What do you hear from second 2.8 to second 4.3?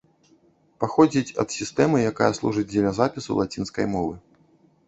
запісу лацінскай мовы.